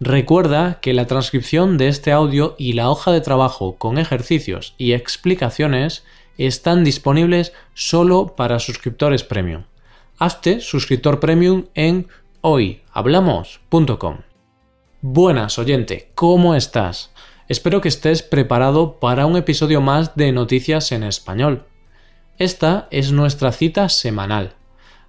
[0.00, 4.92] Recuerda que la transcripción de este audio y la hoja de trabajo con ejercicios y
[4.92, 6.04] explicaciones
[6.36, 9.64] están disponibles solo para suscriptores premium.
[10.16, 12.06] Hazte suscriptor premium en
[12.42, 14.18] hoyhablamos.com.
[15.00, 17.10] Buenas oyente, ¿cómo estás?
[17.48, 21.64] Espero que estés preparado para un episodio más de Noticias en Español.
[22.38, 24.57] Esta es nuestra cita semanal.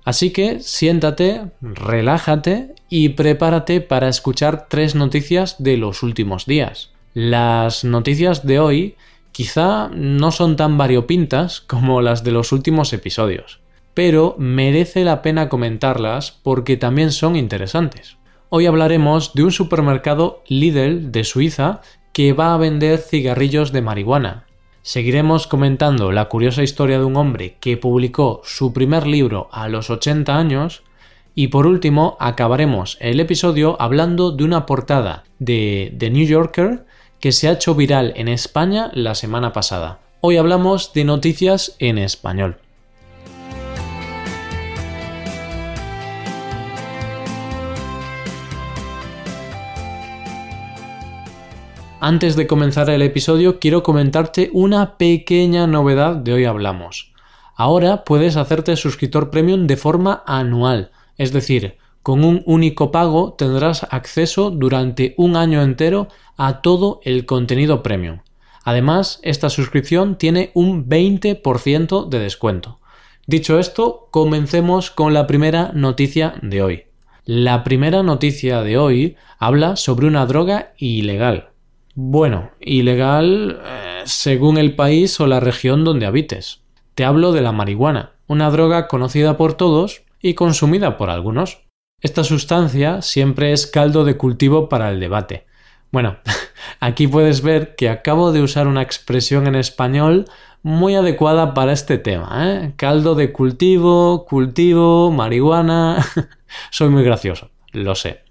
[0.06, 6.92] Así que siéntate, relájate y prepárate para escuchar tres noticias de los últimos días.
[7.14, 8.96] Las noticias de hoy
[9.32, 13.60] quizá no son tan variopintas como las de los últimos episodios,
[13.94, 18.18] pero merece la pena comentarlas porque también son interesantes.
[18.50, 21.82] Hoy hablaremos de un supermercado Lidl de Suiza
[22.14, 24.46] que va a vender cigarrillos de marihuana.
[24.82, 29.90] Seguiremos comentando la curiosa historia de un hombre que publicó su primer libro a los
[29.90, 30.84] 80 años
[31.36, 36.86] y por último acabaremos el episodio hablando de una portada de The New Yorker
[37.20, 40.00] que se ha hecho viral en España la semana pasada.
[40.22, 42.58] Hoy hablamos de noticias en español.
[52.02, 57.12] Antes de comenzar el episodio quiero comentarte una pequeña novedad de hoy hablamos.
[57.56, 63.86] Ahora puedes hacerte suscriptor premium de forma anual, es decir, con un único pago tendrás
[63.92, 68.20] acceso durante un año entero a todo el contenido premium.
[68.64, 72.80] Además, esta suscripción tiene un 20% de descuento.
[73.28, 76.84] Dicho esto, comencemos con la primera noticia de hoy.
[77.26, 81.49] La primera noticia de hoy habla sobre una droga ilegal.
[82.02, 86.62] Bueno, ilegal eh, según el país o la región donde habites.
[86.96, 91.68] Te hablo de la marihuana, una droga conocida por todos y consumida por algunos.
[92.02, 95.46] Esta sustancia siempre es caldo de cultivo para el debate.
[95.92, 96.20] Bueno,
[96.80, 100.24] aquí puedes ver que acabo de usar una expresión en español
[100.64, 102.30] muy adecuada para este tema.
[102.46, 102.74] ¿eh?
[102.78, 105.98] Caldo de cultivo, cultivo, marihuana.
[106.72, 108.22] Soy muy gracioso, lo sé.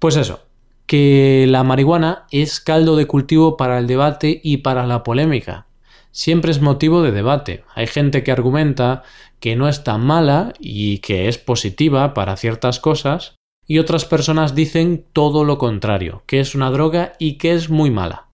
[0.00, 0.45] Pues eso,
[0.86, 5.66] que la marihuana es caldo de cultivo para el debate y para la polémica.
[6.12, 7.64] Siempre es motivo de debate.
[7.74, 9.02] Hay gente que argumenta
[9.40, 13.34] que no es tan mala y que es positiva para ciertas cosas,
[13.66, 17.90] y otras personas dicen todo lo contrario, que es una droga y que es muy
[17.90, 18.28] mala.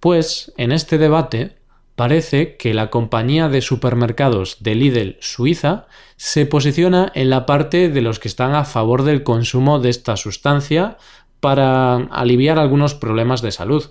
[0.00, 1.56] Pues en este debate
[1.96, 8.00] parece que la compañía de supermercados de Lidl Suiza se posiciona en la parte de
[8.00, 10.96] los que están a favor del consumo de esta sustancia
[11.44, 13.90] para aliviar algunos problemas de salud.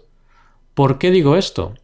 [0.74, 1.75] ¿Por qué digo esto?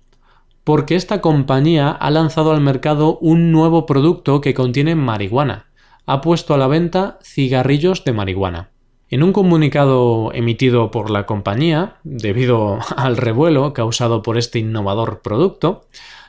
[0.64, 5.68] Porque esta compañía ha lanzado al mercado un nuevo producto que contiene marihuana.
[6.08, 8.72] Ha puesto a la venta cigarrillos de marihuana.
[9.12, 15.86] En un comunicado emitido por la compañía, debido al revuelo causado por este innovador producto,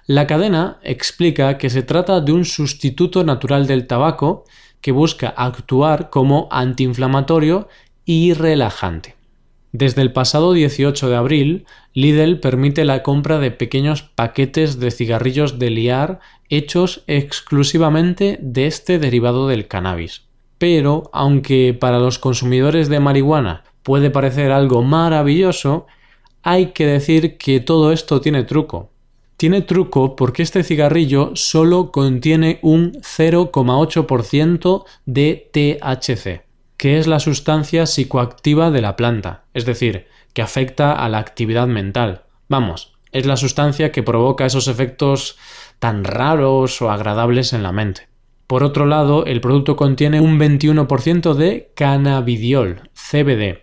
[0.06, 4.44] la cadena explica que se trata de un sustituto natural del tabaco
[4.82, 7.68] que busca actuar como antiinflamatorio
[8.04, 9.18] y relajante.
[9.72, 11.64] Desde el pasado 18 de abril,
[11.94, 18.98] Lidl permite la compra de pequeños paquetes de cigarrillos de liar hechos exclusivamente de este
[18.98, 20.22] derivado del cannabis.
[20.58, 25.86] Pero, aunque para los consumidores de marihuana puede parecer algo maravilloso,
[26.42, 28.90] hay que decir que todo esto tiene truco.
[29.36, 36.49] Tiene truco porque este cigarrillo solo contiene un 0,8% de THC
[36.80, 41.66] que es la sustancia psicoactiva de la planta, es decir, que afecta a la actividad
[41.66, 42.22] mental.
[42.48, 45.36] Vamos, es la sustancia que provoca esos efectos
[45.78, 48.08] tan raros o agradables en la mente.
[48.46, 53.58] Por otro lado, el producto contiene un 21% de cannabidiol, CBD.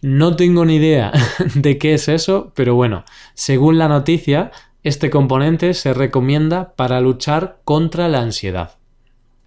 [0.00, 1.10] No tengo ni idea
[1.56, 3.04] de qué es eso, pero bueno,
[3.34, 4.52] según la noticia,
[4.84, 8.78] este componente se recomienda para luchar contra la ansiedad.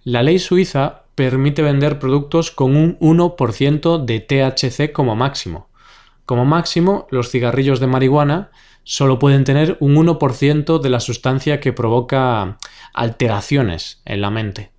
[0.04, 5.70] La ley suiza permite vender productos con un 1% de THC como máximo.
[6.26, 8.52] Como máximo, los cigarrillos de marihuana
[8.84, 12.58] solo pueden tener un 1% de la sustancia que provoca
[12.94, 14.72] alteraciones en la mente.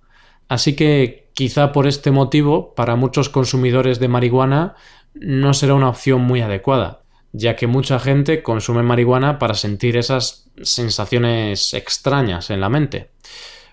[0.47, 4.75] Así que quizá por este motivo, para muchos consumidores de marihuana
[5.13, 7.01] no será una opción muy adecuada.
[7.33, 13.11] ya que mucha gente consume marihuana para sentir esas sensaciones extrañas en la mente.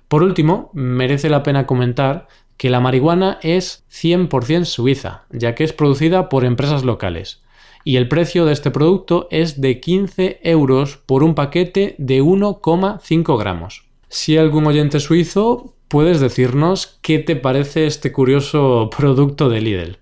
[0.09, 5.73] Por último, merece la pena comentar que la marihuana es 100% suiza, ya que es
[5.73, 7.43] producida por empresas locales,
[7.85, 13.39] y el precio de este producto es de 15 euros por un paquete de 1,5
[13.39, 13.85] gramos.
[14.09, 19.99] Si algún oyente suizo, puedes decirnos qué te parece este curioso producto de Lidl.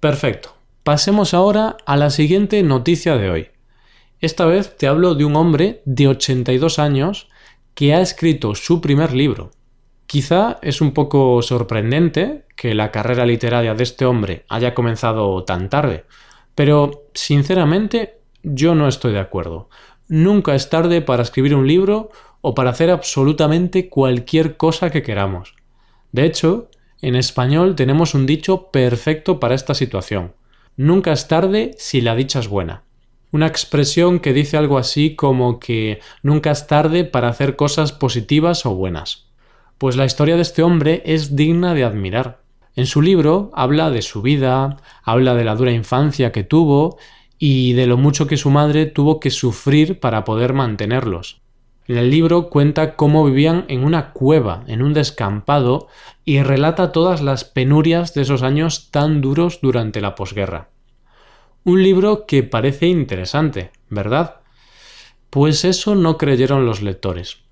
[0.00, 0.54] Perfecto.
[0.82, 3.48] Pasemos ahora a la siguiente noticia de hoy.
[4.20, 7.28] Esta vez te hablo de un hombre de 82 años
[7.74, 9.50] que ha escrito su primer libro.
[10.12, 15.70] Quizá es un poco sorprendente que la carrera literaria de este hombre haya comenzado tan
[15.70, 16.04] tarde,
[16.54, 19.70] pero sinceramente yo no estoy de acuerdo.
[20.08, 22.10] Nunca es tarde para escribir un libro
[22.42, 25.54] o para hacer absolutamente cualquier cosa que queramos.
[26.12, 26.68] De hecho,
[27.00, 30.34] en español tenemos un dicho perfecto para esta situación.
[30.76, 32.82] Nunca es tarde si la dicha es buena.
[33.30, 38.66] Una expresión que dice algo así como que nunca es tarde para hacer cosas positivas
[38.66, 39.31] o buenas.
[39.82, 42.40] Pues la historia de este hombre es digna de admirar.
[42.76, 46.98] En su libro habla de su vida, habla de la dura infancia que tuvo
[47.36, 51.40] y de lo mucho que su madre tuvo que sufrir para poder mantenerlos.
[51.88, 55.88] En el libro cuenta cómo vivían en una cueva, en un descampado,
[56.24, 60.68] y relata todas las penurias de esos años tan duros durante la posguerra.
[61.64, 64.42] Un libro que parece interesante, ¿verdad?
[65.28, 67.42] Pues eso no creyeron los lectores,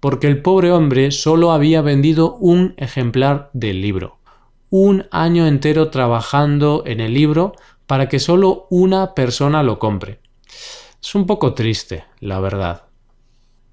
[0.00, 4.18] porque el pobre hombre solo había vendido un ejemplar del libro,
[4.70, 7.54] un año entero trabajando en el libro
[7.86, 10.20] para que solo una persona lo compre.
[11.02, 12.84] Es un poco triste, la verdad.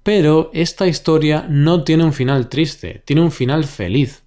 [0.02, 4.22] Pero esta historia no tiene un final triste, tiene un final feliz.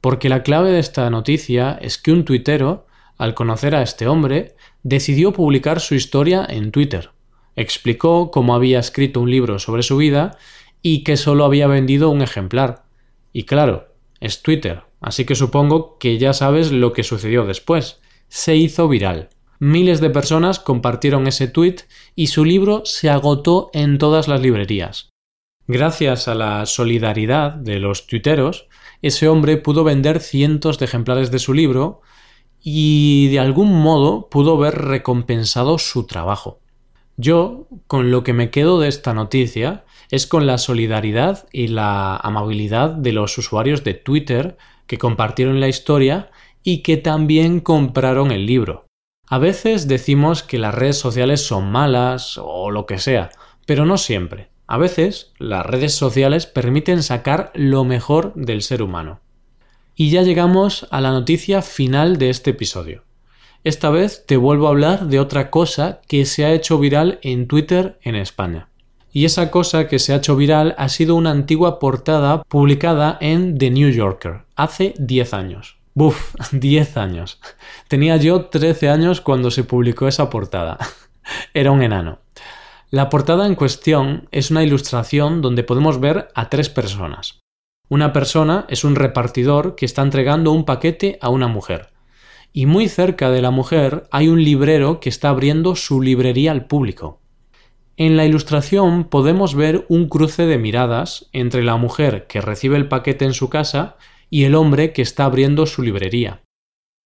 [0.00, 2.86] Porque la clave de esta noticia es que un tuitero,
[3.18, 7.10] al conocer a este hombre, decidió publicar su historia en Twitter.
[7.54, 10.36] Explicó cómo había escrito un libro sobre su vida
[10.82, 12.84] y que solo había vendido un ejemplar.
[13.32, 18.00] Y claro, es Twitter, así que supongo que ya sabes lo que sucedió después.
[18.28, 19.30] Se hizo viral.
[19.58, 21.76] Miles de personas compartieron ese tweet
[22.16, 25.10] y su libro se agotó en todas las librerías.
[25.68, 28.66] Gracias a la solidaridad de los tuiteros,
[29.02, 32.00] ese hombre pudo vender cientos de ejemplares de su libro
[32.60, 36.61] y de algún modo pudo ver recompensado su trabajo.
[37.22, 42.16] Yo, con lo que me quedo de esta noticia, es con la solidaridad y la
[42.16, 44.56] amabilidad de los usuarios de Twitter
[44.88, 46.32] que compartieron la historia
[46.64, 48.86] y que también compraron el libro.
[49.28, 53.30] A veces decimos que las redes sociales son malas o lo que sea,
[53.66, 54.48] pero no siempre.
[54.66, 59.20] A veces, las redes sociales permiten sacar lo mejor del ser humano.
[59.94, 63.04] Y ya llegamos a la noticia final de este episodio.
[63.64, 67.46] Esta vez te vuelvo a hablar de otra cosa que se ha hecho viral en
[67.46, 68.68] Twitter en España.
[69.12, 73.56] Y esa cosa que se ha hecho viral ha sido una antigua portada publicada en
[73.58, 75.76] The New Yorker hace 10 años.
[75.94, 77.40] Buf, 10 años.
[77.86, 80.78] Tenía yo 13 años cuando se publicó esa portada.
[81.54, 82.18] Era un enano.
[82.90, 87.38] La portada en cuestión es una ilustración donde podemos ver a tres personas.
[87.88, 91.91] Una persona es un repartidor que está entregando un paquete a una mujer.
[92.52, 96.66] Y muy cerca de la mujer hay un librero que está abriendo su librería al
[96.66, 97.20] público.
[97.96, 102.88] En la ilustración podemos ver un cruce de miradas entre la mujer que recibe el
[102.88, 103.96] paquete en su casa
[104.28, 106.42] y el hombre que está abriendo su librería.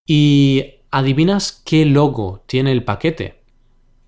[0.07, 3.43] ¿Y adivinas qué logo tiene el paquete?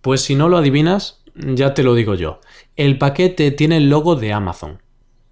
[0.00, 2.40] Pues si no lo adivinas, ya te lo digo yo.
[2.76, 4.80] El paquete tiene el logo de Amazon.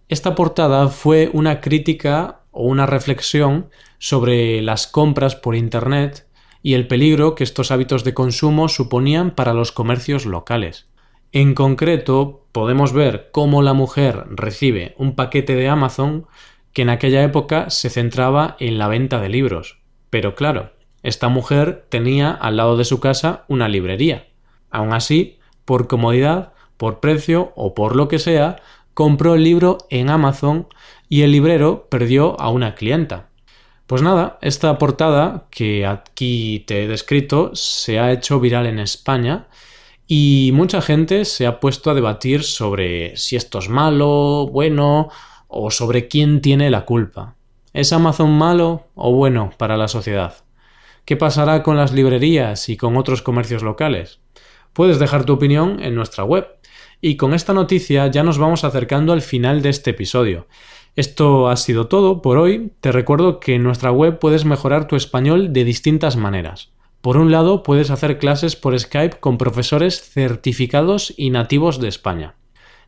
[0.09, 6.27] Esta portada fue una crítica o una reflexión sobre las compras por Internet
[6.63, 10.89] y el peligro que estos hábitos de consumo suponían para los comercios locales.
[11.33, 16.27] En concreto, podemos ver cómo la mujer recibe un paquete de Amazon
[16.73, 19.79] que en aquella época se centraba en la venta de libros.
[20.11, 20.73] Pero claro,
[21.03, 24.27] esta mujer tenía al lado de su casa una librería.
[24.71, 28.57] Aún así, por comodidad, por precio o por lo que sea,
[28.97, 30.69] compró el libro en Amazon
[31.11, 33.29] y el librero perdió a una clienta.
[33.87, 39.49] Pues nada, esta portada que aquí te he descrito se ha hecho viral en España
[40.07, 45.11] y mucha gente se ha puesto a debatir sobre si esto es malo, bueno
[45.47, 47.35] o sobre quién tiene la culpa.
[47.75, 50.37] ¿Es Amazon malo o bueno para la sociedad?
[51.05, 54.21] ¿Qué pasará con las librerías y con otros comercios locales?
[54.73, 56.49] Puedes dejar tu opinión en nuestra web.
[57.01, 60.47] Y con esta noticia ya nos vamos acercando al final de este episodio.
[60.97, 62.73] Esto ha sido todo por hoy.
[62.81, 66.71] Te recuerdo que en nuestra web puedes mejorar tu español de distintas maneras.
[67.03, 72.35] Por un lado, puedes hacer clases por Skype con profesores certificados y nativos de España.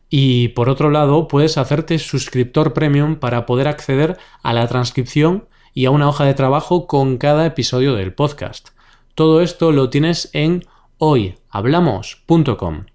[0.09, 5.85] Y por otro lado, puedes hacerte suscriptor premium para poder acceder a la transcripción y
[5.85, 8.69] a una hoja de trabajo con cada episodio del podcast.
[9.13, 10.65] Todo esto lo tienes en
[10.97, 12.85] hoyhablamos.com.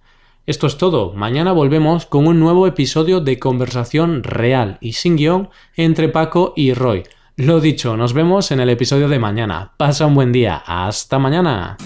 [0.47, 1.15] Esto es todo.
[1.15, 6.75] Mañana volvemos con un nuevo episodio de conversación real y sin guion entre Paco y
[6.75, 7.05] Roy.
[7.37, 9.73] Lo dicho, nos vemos en el episodio de mañana.
[9.79, 10.63] Pasa un buen día.
[10.67, 11.79] Hasta mañana.